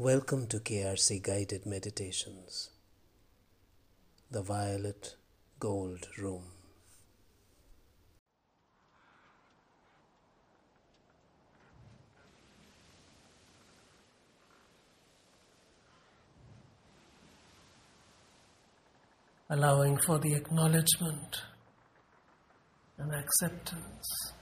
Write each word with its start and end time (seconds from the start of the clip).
Welcome 0.00 0.46
to 0.50 0.60
KRC 0.60 1.24
Guided 1.24 1.66
Meditations, 1.66 2.70
the 4.30 4.42
Violet 4.42 5.16
Gold 5.58 6.06
Room. 6.16 6.44
Allowing 19.50 19.98
for 20.06 20.20
the 20.20 20.32
acknowledgement 20.34 21.42
and 22.98 23.12
acceptance 23.12 24.32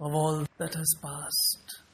of 0.00 0.14
all 0.14 0.46
that 0.56 0.72
has 0.72 0.94
passed. 1.02 1.85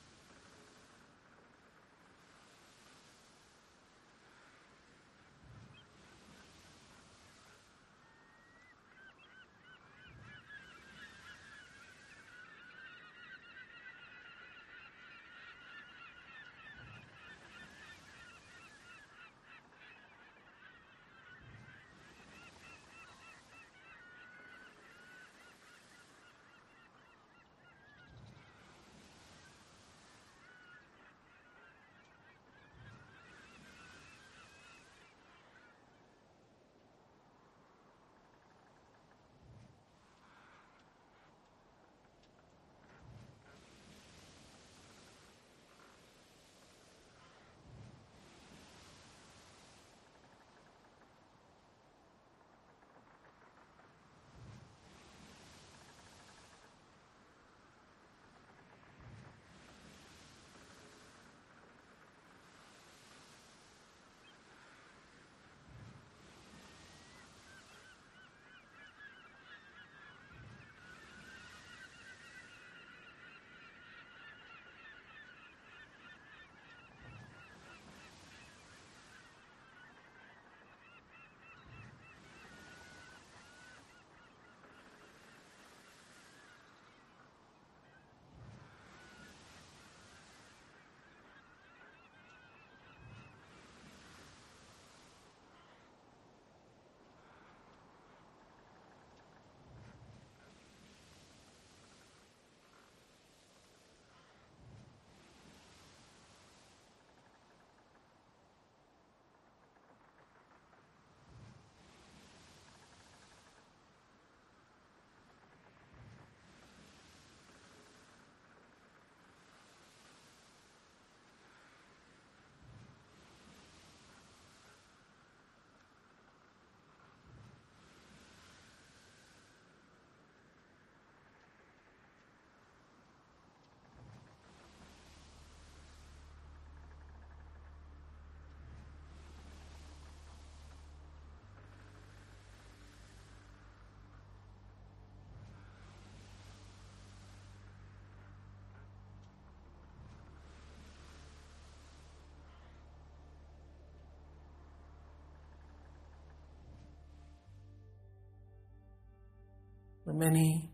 The 160.12 160.19
many 160.19 160.71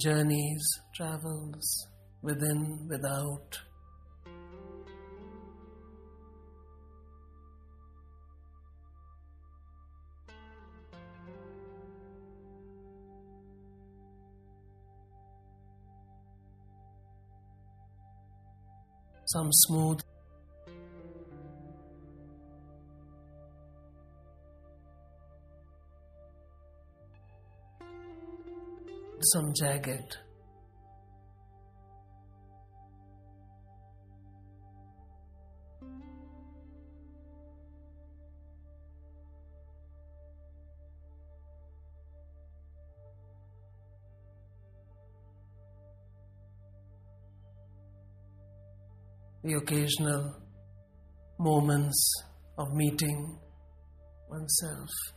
journeys, 0.00 0.62
travels 0.94 1.88
within, 2.22 2.86
without. 2.88 3.58
Some 19.26 19.48
smooth, 19.52 20.00
some 29.20 29.52
jagged. 29.54 30.18
The 49.42 49.54
occasional 49.54 50.42
moments 51.38 52.12
of 52.58 52.72
meeting 52.74 53.38
oneself. 54.28 55.15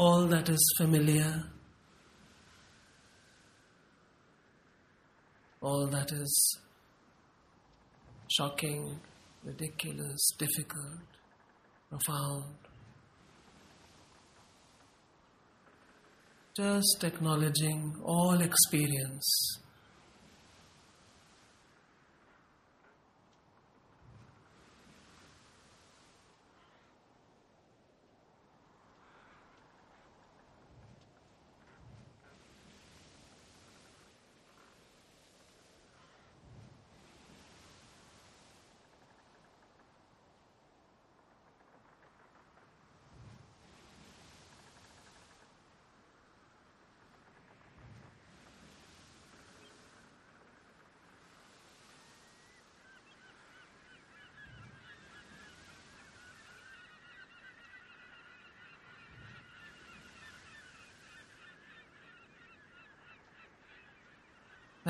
All 0.00 0.26
that 0.26 0.48
is 0.48 0.62
familiar, 0.78 1.30
all 5.60 5.86
that 5.88 6.10
is 6.10 6.32
shocking, 8.36 8.98
ridiculous, 9.44 10.30
difficult, 10.38 11.02
profound. 11.90 12.54
Just 16.56 17.04
acknowledging 17.04 17.94
all 18.02 18.40
experience. 18.40 19.28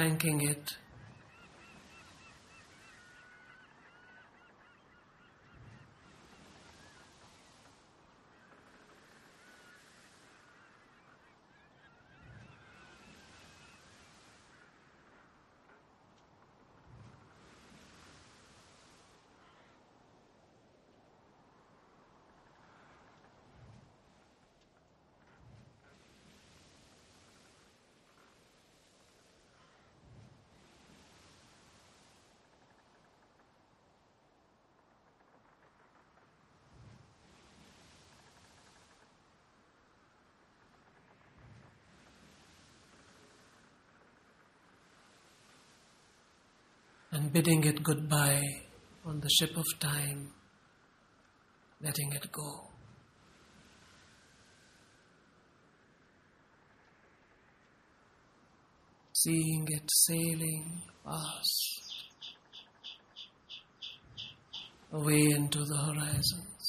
Thanking 0.00 0.40
it 0.40 0.76
and 47.20 47.32
bidding 47.34 47.62
it 47.64 47.82
goodbye 47.82 48.42
on 49.04 49.20
the 49.20 49.28
ship 49.28 49.54
of 49.54 49.66
time, 49.78 50.30
letting 51.82 52.10
it 52.14 52.32
go. 52.32 52.50
Seeing 59.12 59.66
it 59.68 59.88
sailing 60.06 60.82
past, 61.04 61.82
away 64.92 65.24
into 65.36 65.58
the 65.58 65.76
horizons. 65.76 66.59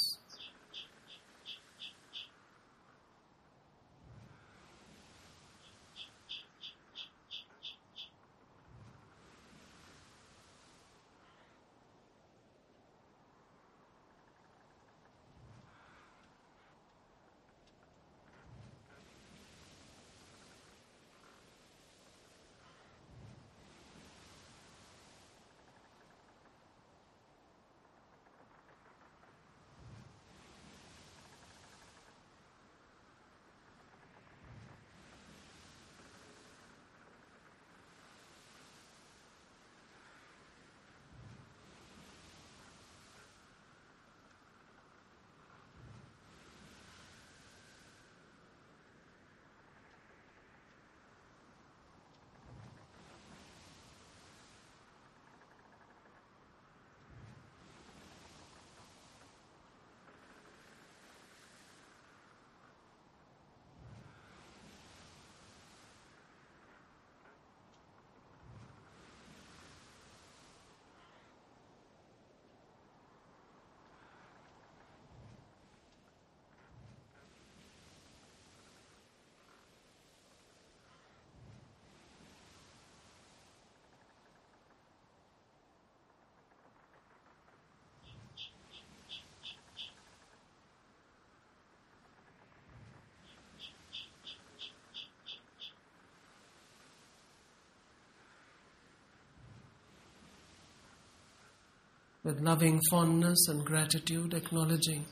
With 102.31 102.39
loving 102.39 102.79
fondness 102.89 103.49
and 103.49 103.65
gratitude, 103.65 104.33
acknowledging 104.33 105.05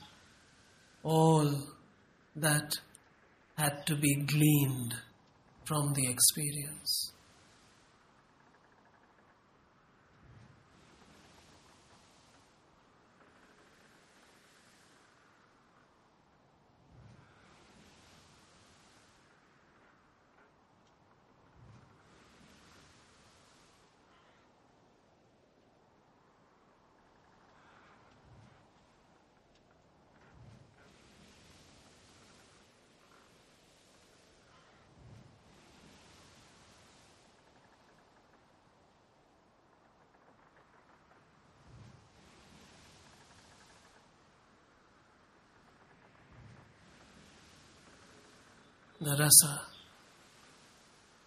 all 1.03 1.53
that 2.33 2.71
had 3.57 3.85
to 3.85 3.95
be 3.95 4.15
gleaned 4.15 4.93
from 5.65 5.91
the 5.93 6.07
experience. 6.09 7.11
The 49.01 49.11
rasa 49.11 49.61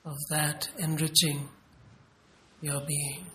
of 0.05 0.17
that 0.31 0.69
enriching 0.79 1.49
your 2.61 2.81
being. 2.87 3.27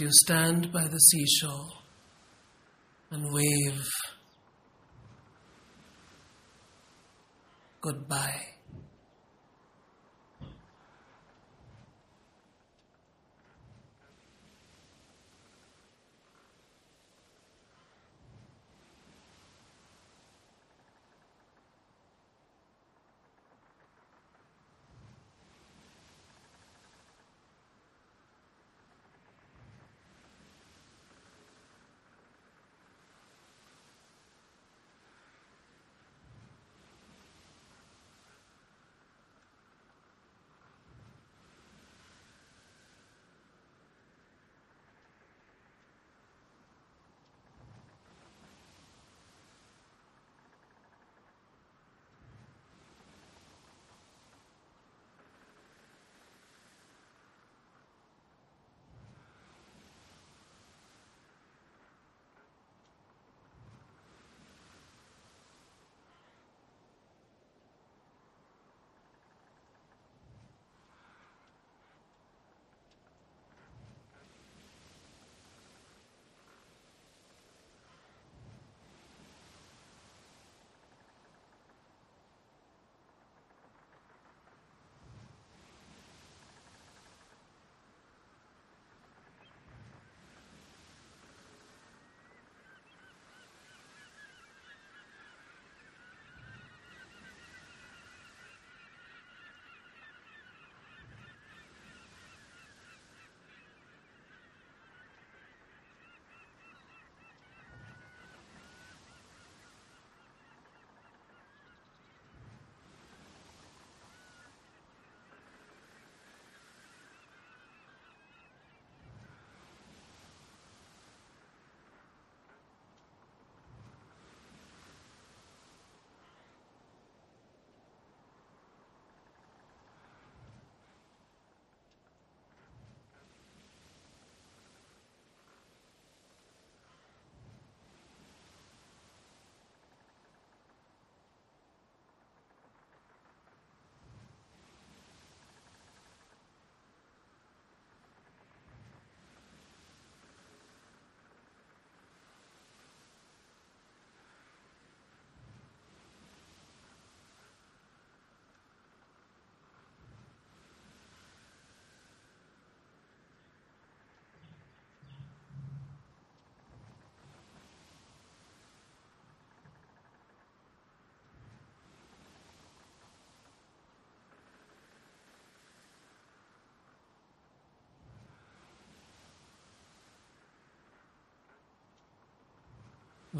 You 0.00 0.08
stand 0.12 0.72
by 0.72 0.88
the 0.88 0.96
seashore 0.96 1.68
and 3.10 3.34
wave 3.34 3.86
goodbye. 7.82 8.49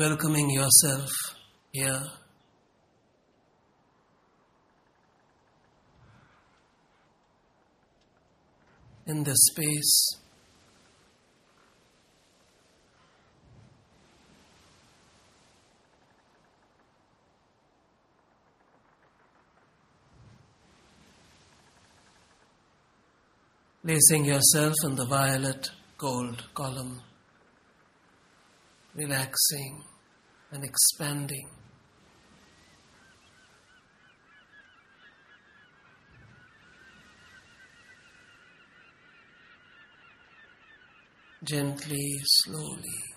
Welcoming 0.00 0.48
yourself 0.48 1.10
here. 1.72 2.00
In 9.06 9.22
this 9.24 9.36
space, 9.50 10.16
placing 23.84 24.24
yourself 24.24 24.72
in 24.84 24.94
the 24.94 25.04
violet 25.04 25.68
gold 25.98 26.42
column. 26.54 27.02
Relaxing 28.94 29.89
and 30.52 30.64
expanding. 30.64 31.48
Gently, 41.42 42.20
slowly. 42.24 43.09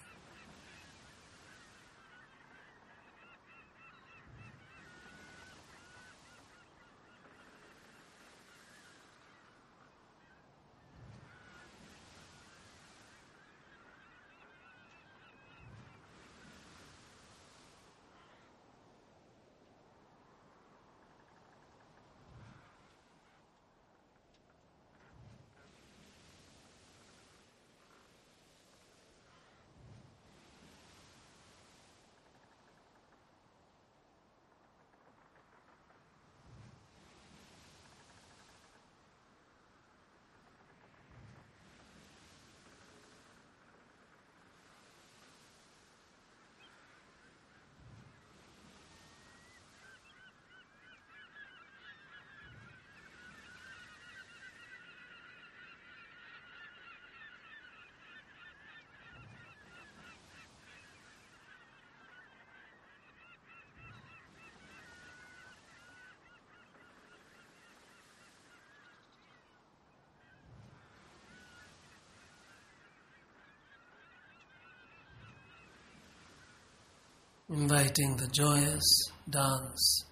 Inviting 77.53 78.17
the 78.17 78.27
joyous 78.33 79.11
dance 79.29 80.05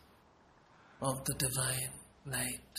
of 1.01 1.25
the 1.25 1.34
divine 1.34 1.93
light. 2.27 2.75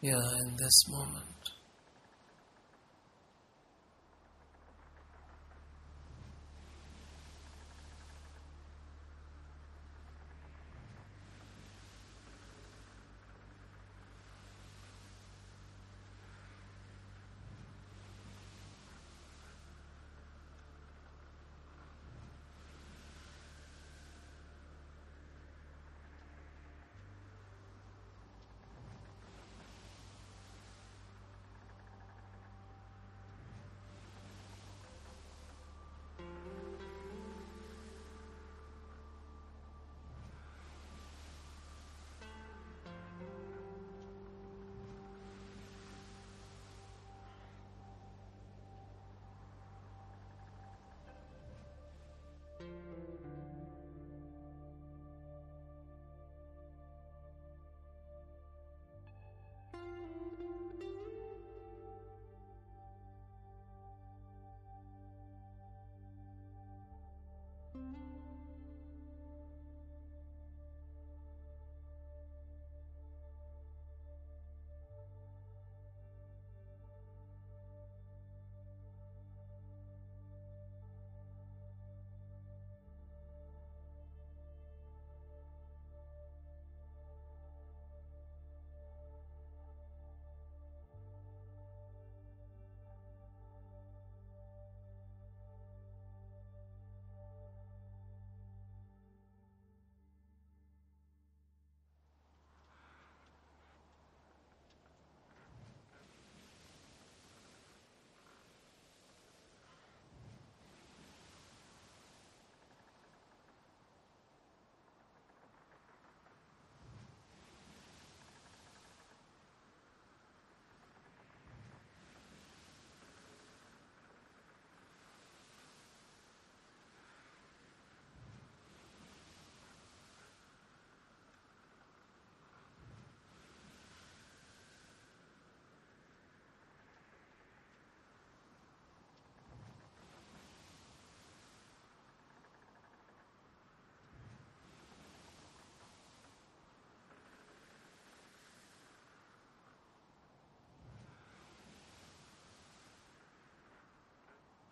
Here 0.00 0.14
in 0.14 0.56
this 0.56 0.88
moment. 0.88 1.33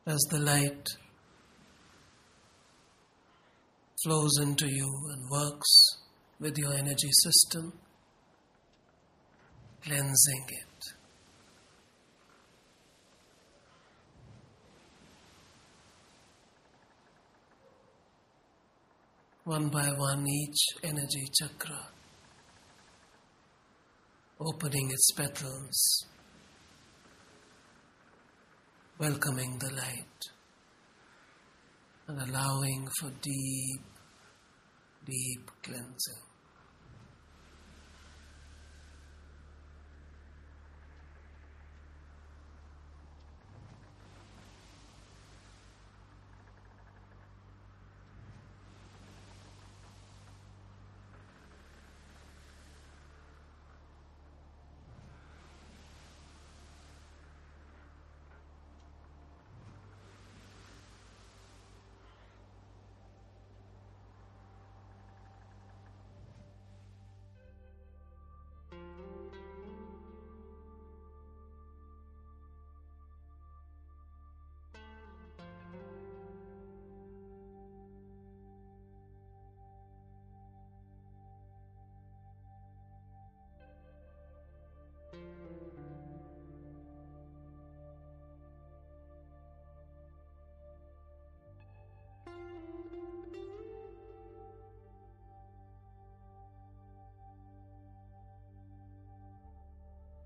As 0.06 0.20
the 0.30 0.38
light 0.38 0.88
flows 4.02 4.38
into 4.40 4.66
you 4.68 4.90
and 5.12 5.30
works 5.30 5.98
with 6.40 6.58
your 6.58 6.72
energy 6.72 7.10
system, 7.22 7.72
cleansing 9.84 10.44
it. 10.48 10.94
One 19.44 19.68
by 19.68 19.88
one, 19.88 20.26
each 20.28 20.58
energy 20.82 21.28
chakra 21.38 21.88
opening 24.40 24.90
its 24.90 25.12
petals 25.12 26.06
welcoming 29.02 29.58
the 29.58 29.70
light 29.74 30.22
and 32.06 32.20
allowing 32.20 32.88
for 33.00 33.10
deep, 33.20 33.82
deep 35.04 35.50
cleansing. 35.64 36.31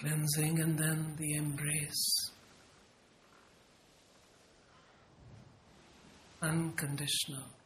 cleansing 0.00 0.60
and 0.60 0.78
then 0.78 1.14
the 1.18 1.34
embrace. 1.34 2.30
Unconditional. 6.42 7.59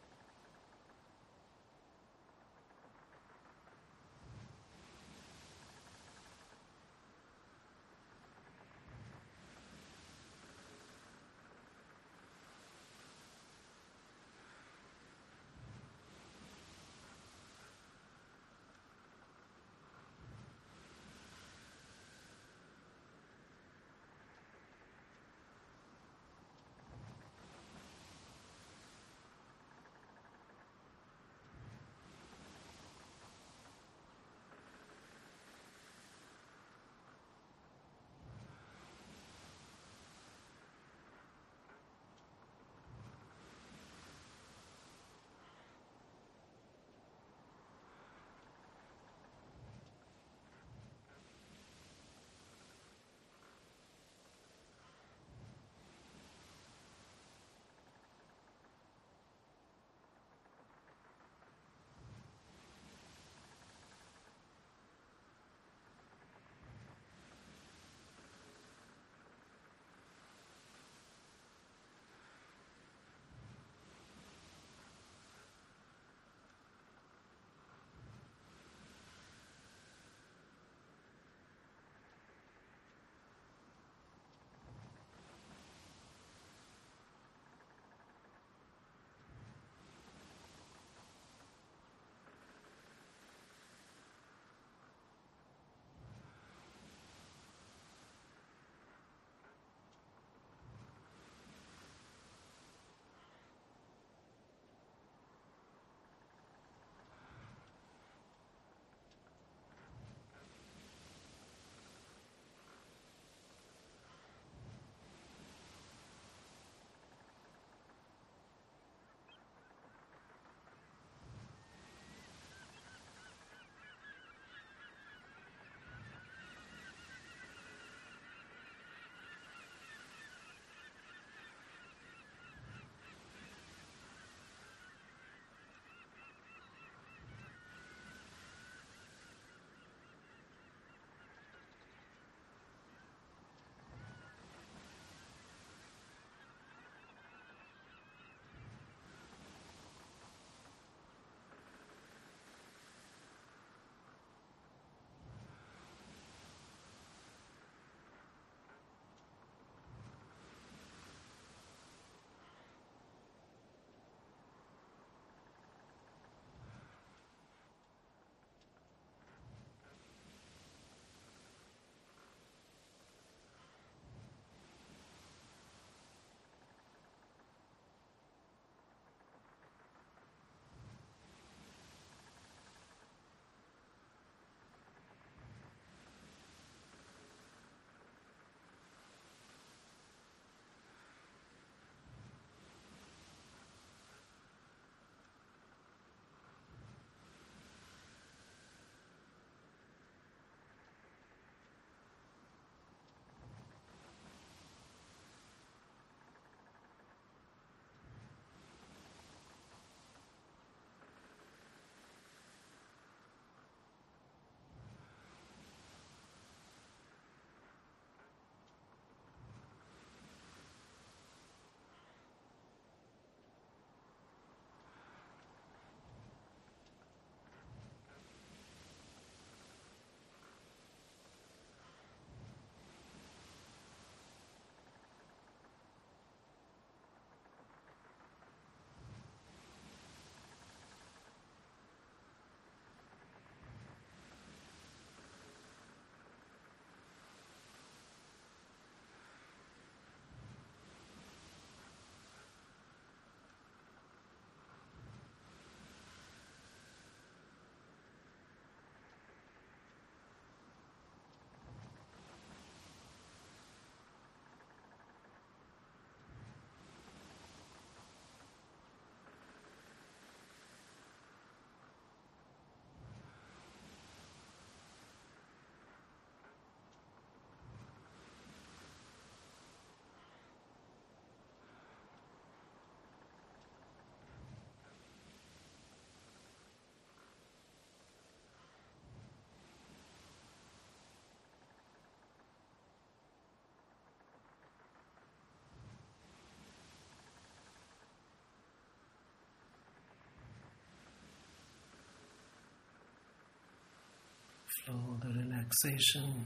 The 304.87 305.29
relaxation, 305.29 306.45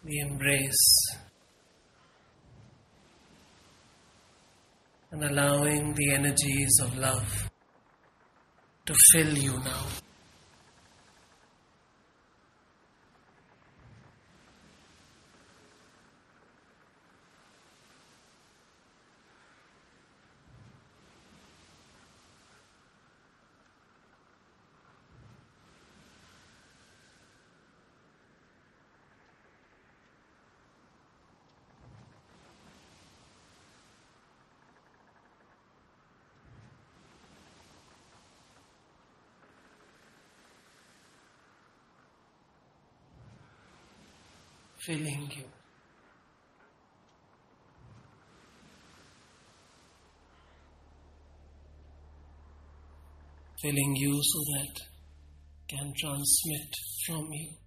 the 0.07 0.19
embrace 0.21 0.87
and 5.11 5.25
allowing 5.25 5.95
the 5.95 6.13
energies 6.15 6.79
of 6.81 6.97
love 6.97 7.51
to 8.87 8.95
fill 9.13 9.37
you 9.37 9.59
now. 9.65 10.06
Filling 44.87 45.29
you. 45.37 45.45
Filling 53.61 53.97
you 53.97 54.21
so 54.23 54.39
that 54.53 54.81
can 55.69 55.93
transmit 55.97 56.73
from 57.05 57.27
you. 57.33 57.66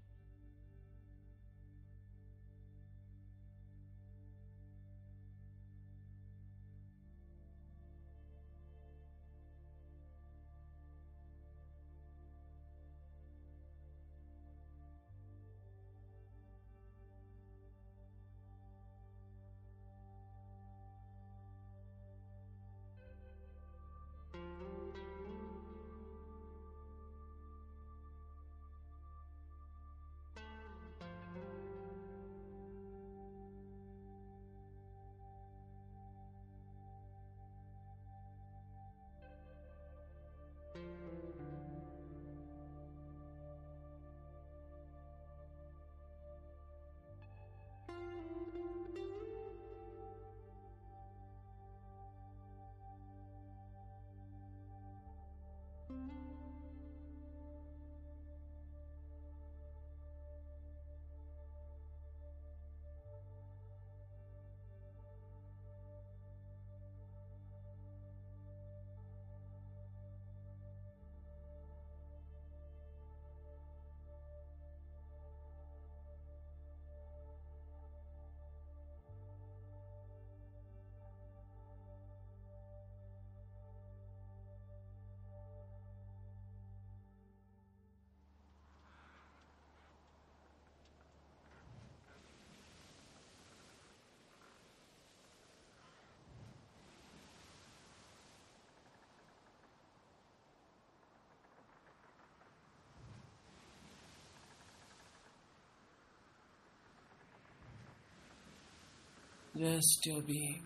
Just 109.60 110.06
your 110.06 110.22
being. 110.22 110.64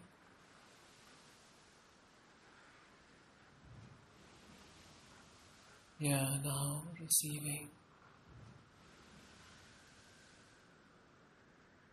Yeah, 5.98 6.38
now 6.44 6.84
receiving. 7.02 7.70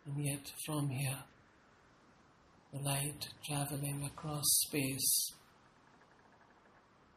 And 0.05 0.23
yet 0.23 0.51
from 0.63 0.89
here, 0.89 1.17
the 2.71 2.81
light 2.81 3.29
traveling 3.47 4.03
across 4.05 4.45
space, 4.67 5.33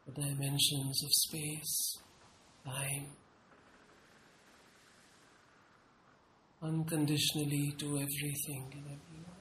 the 0.07 0.13
dimensions 0.13 1.03
of 1.03 1.11
space, 1.11 1.99
time, 2.65 3.05
unconditionally 6.63 7.75
to 7.77 7.85
everything 7.99 8.71
and 8.73 8.85
everyone. 8.85 9.34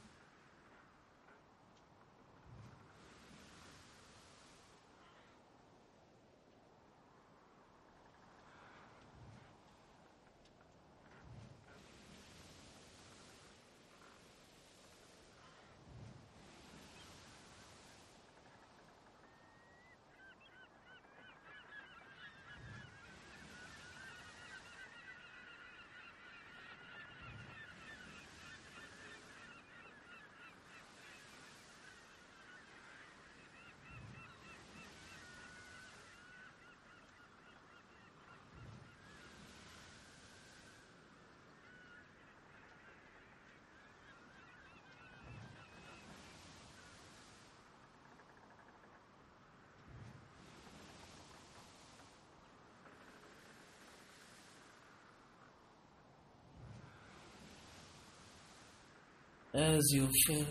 As 59.55 59.83
you 59.93 60.09
fill, 60.27 60.47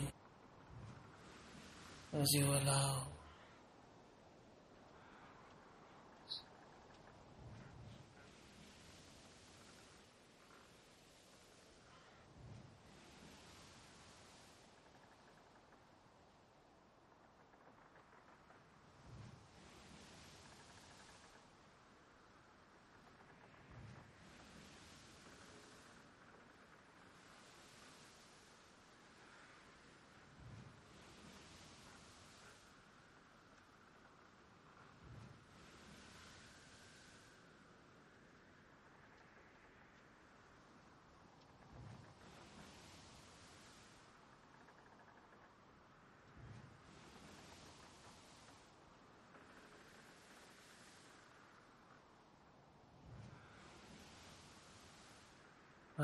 as 2.13 2.33
you 2.33 2.45
allow. 2.45 3.12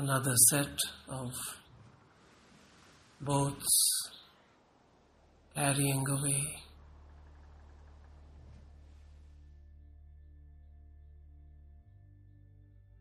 Another 0.00 0.34
set 0.48 0.78
of 1.10 1.30
boats 3.20 3.68
carrying 5.54 6.06
away 6.08 6.42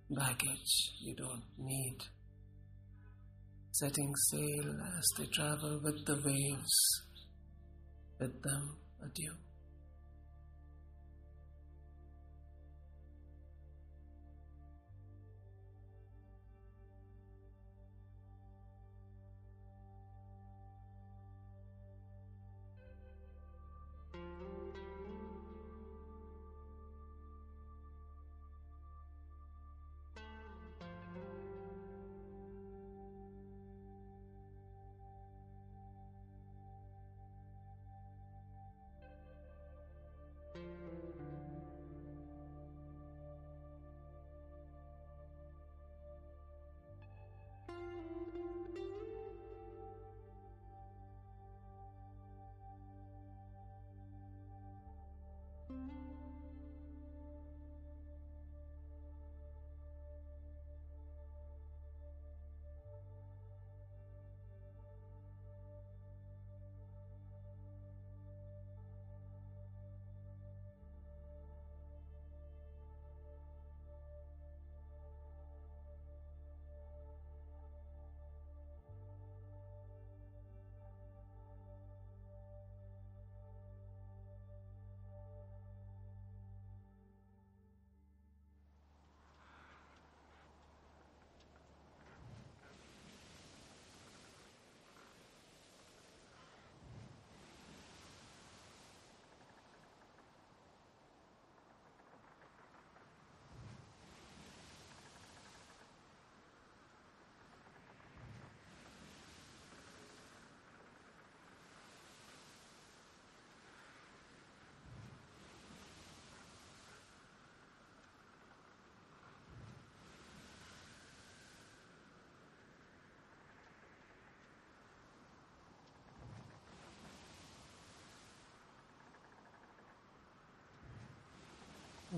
baggage 0.09 0.73
you 0.99 1.15
don't 1.15 1.47
need. 1.57 1.99
Setting 3.71 4.13
sail 4.29 4.67
as 4.97 5.07
they 5.17 5.27
travel 5.27 5.79
with 5.81 6.05
the 6.05 6.15
waves, 6.15 6.77
with 8.19 8.41
them 8.43 8.75
adieu. 9.01 9.48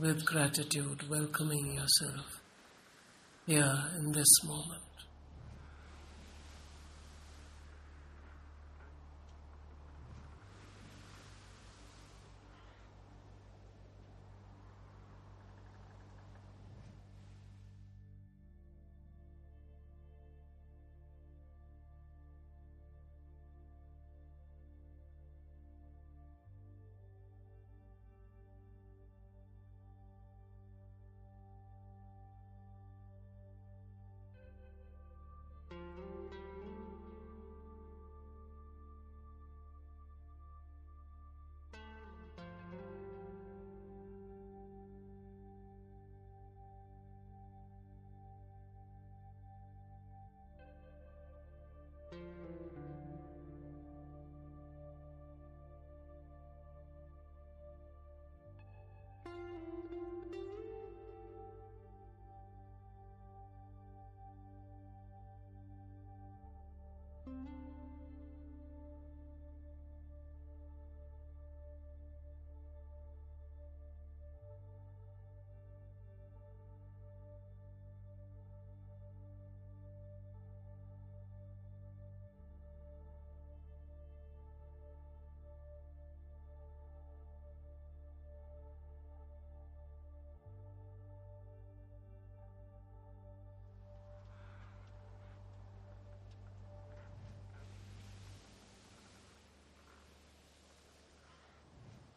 With 0.02 0.26
gratitude, 0.26 1.08
welcoming 1.12 1.76
yourself 1.76 2.42
here 3.46 3.84
in 4.00 4.12
this 4.12 4.44
moment. 4.44 4.82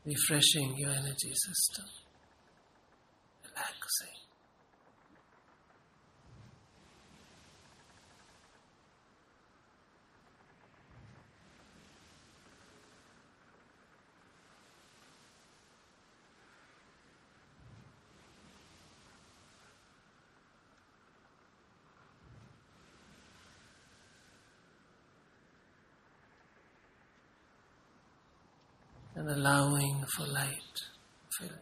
Refreshing 0.04 0.76
your 0.76 0.90
energy 0.90 1.32
system, 1.32 1.86
relaxing. 3.42 4.23
And 29.24 29.38
allowing 29.38 30.04
for 30.14 30.26
light 30.26 30.74
to 30.74 30.82
fill 31.38 31.56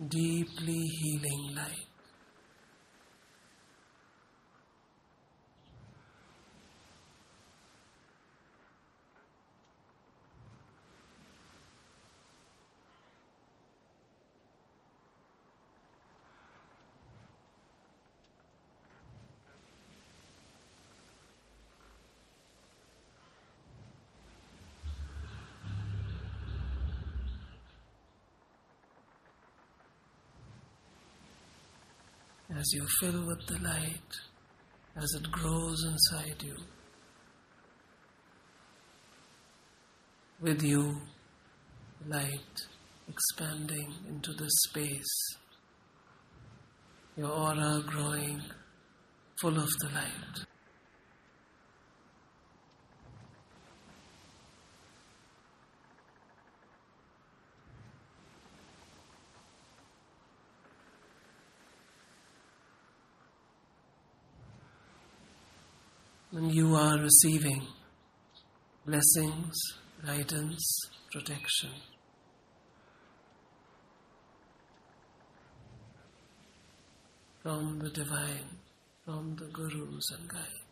you. 0.00 0.06
Deeply 0.08 0.82
healing 1.00 1.54
light. 1.54 1.87
As 32.58 32.72
you 32.72 32.84
fill 32.98 33.24
with 33.24 33.46
the 33.46 33.58
light, 33.60 34.12
as 34.96 35.08
it 35.14 35.30
grows 35.30 35.84
inside 35.84 36.42
you, 36.42 36.56
with 40.40 40.60
you, 40.64 40.96
light 42.08 42.66
expanding 43.08 43.94
into 44.08 44.32
the 44.32 44.48
space, 44.66 45.36
your 47.16 47.30
aura 47.30 47.80
growing 47.86 48.42
full 49.40 49.56
of 49.56 49.68
the 49.78 49.90
light. 49.94 50.57
And 66.30 66.54
you 66.54 66.74
are 66.74 66.98
receiving 66.98 67.66
blessings, 68.84 69.56
guidance, 70.04 70.62
protection. 71.10 71.70
From 77.42 77.78
the 77.78 77.88
divine, 77.88 78.58
from 79.06 79.36
the 79.36 79.46
gurus 79.46 80.10
and 80.18 80.28
guides. 80.28 80.67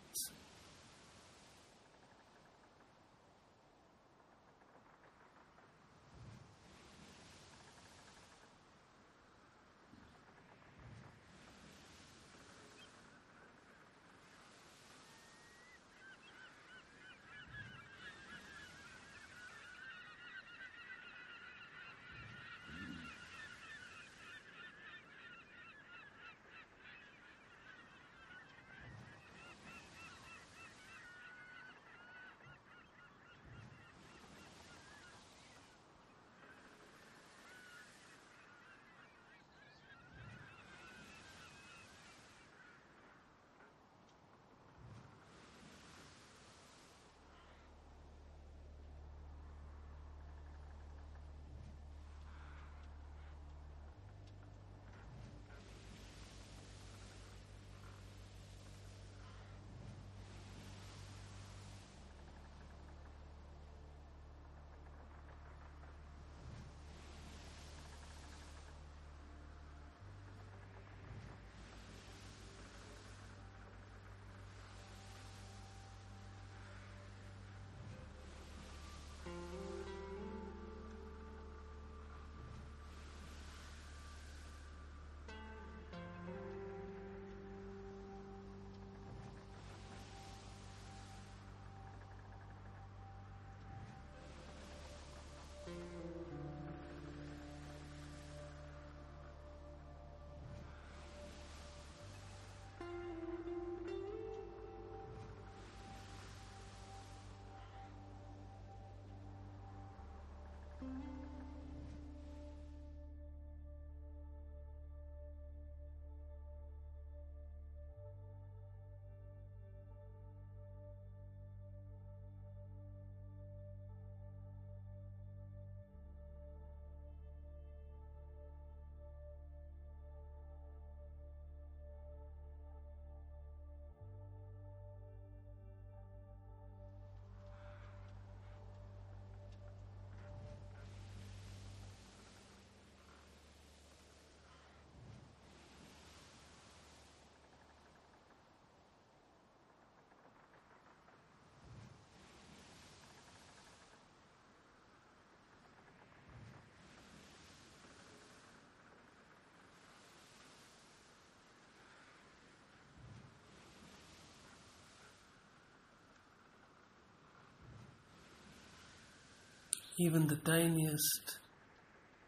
Even 169.99 170.26
the 170.26 170.36
tiniest 170.36 171.38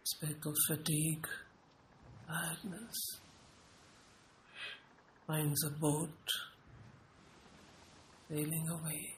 speck 0.02 0.46
of 0.46 0.54
fatigue, 0.66 1.26
tiredness, 2.26 2.96
finds 5.26 5.62
a 5.64 5.70
boat 5.78 6.08
sailing 8.30 8.68
away, 8.70 9.16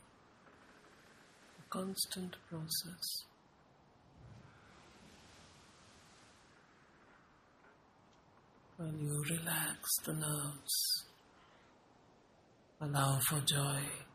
A 1.60 1.62
constant 1.68 2.34
process. 2.48 3.24
When 8.76 8.98
you 8.98 9.22
relax 9.30 9.78
the 10.04 10.12
nerves, 10.14 11.04
allow 12.80 13.20
for 13.28 13.40
joy. 13.42 14.09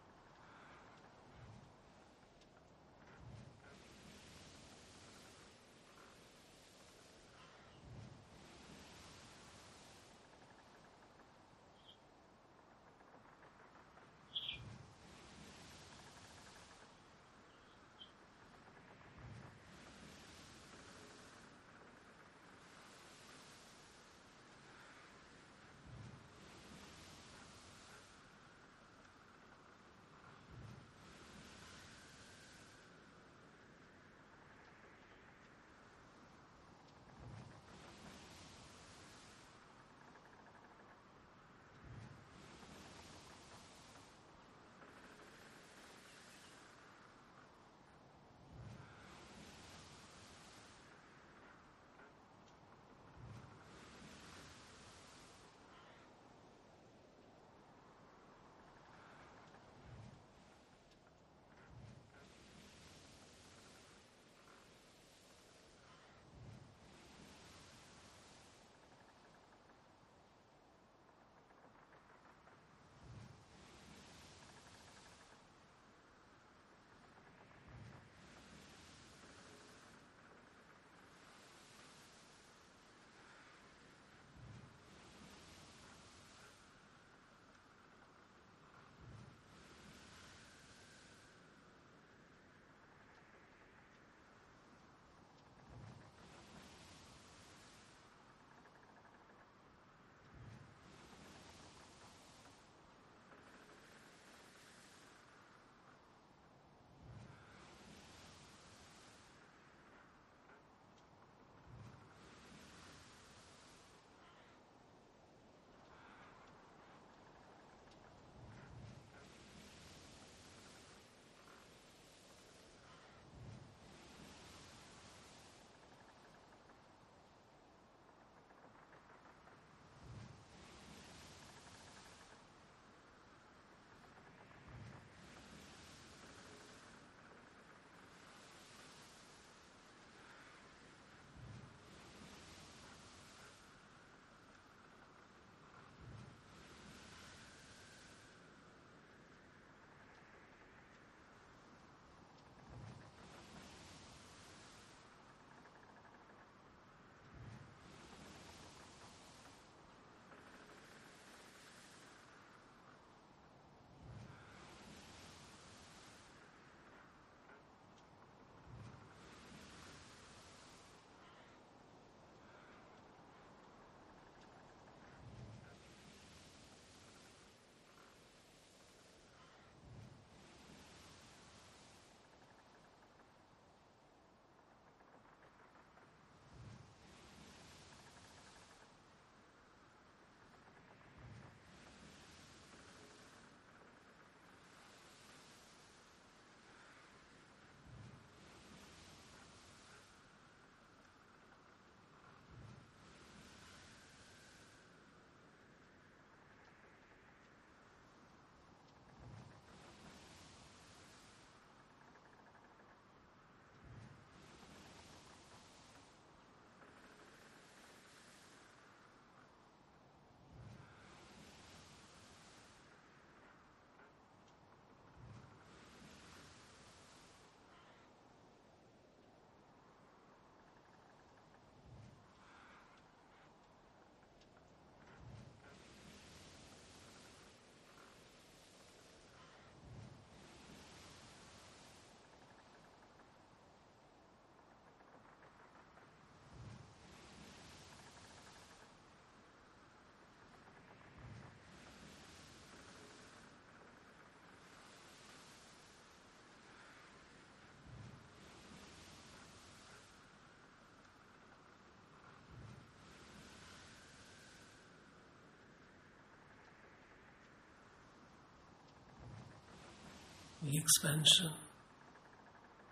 Expansion 270.78 271.51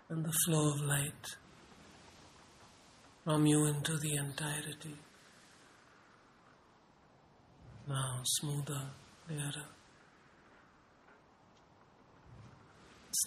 and 0.08 0.24
the 0.24 0.32
flow 0.44 0.72
of 0.72 0.80
light 0.82 1.36
from 3.24 3.46
you 3.46 3.64
into 3.66 3.96
the 3.96 4.16
entirety. 4.16 4.94
Now, 7.88 8.20
smoother, 8.24 8.82
clearer. 9.26 9.66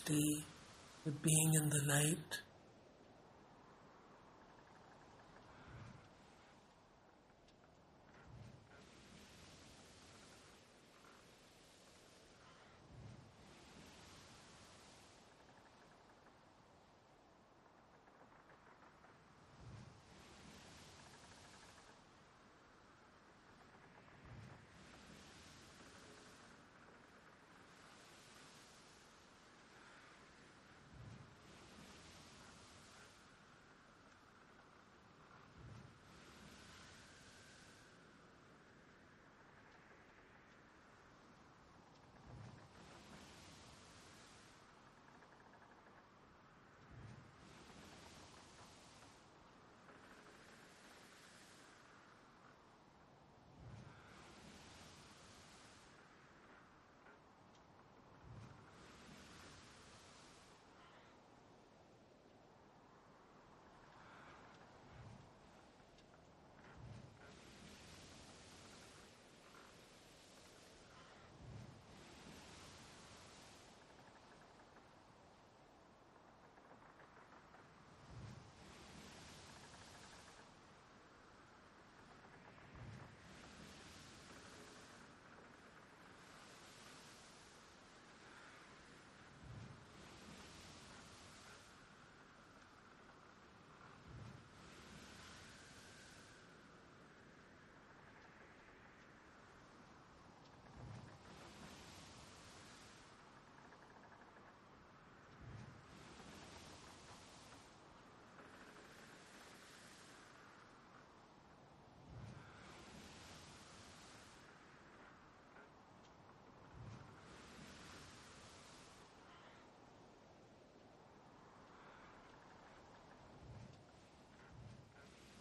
Stay 0.02 0.44
with 1.06 1.22
being 1.22 1.54
in 1.54 1.70
the 1.70 1.82
light. 1.88 2.42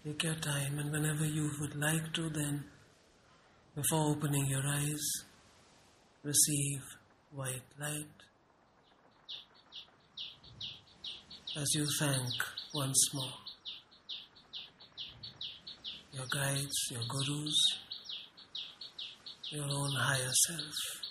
Take 0.07 0.23
your 0.23 0.35
time, 0.37 0.79
and 0.79 0.93
whenever 0.93 1.27
you 1.27 1.51
would 1.59 1.75
like 1.75 2.13
to, 2.13 2.31
then, 2.31 2.63
before 3.75 4.11
opening 4.11 4.47
your 4.47 4.63
eyes, 4.65 5.03
receive 6.23 6.81
white 7.33 7.67
light 7.81 8.07
as 11.57 11.67
you 11.75 11.85
thank 11.99 12.33
once 12.73 13.15
more 13.15 13.33
your 16.13 16.27
guides, 16.31 16.77
your 16.93 17.03
gurus, 17.09 17.57
your 19.51 19.65
own 19.65 19.93
higher 19.93 20.33
self. 20.47 21.06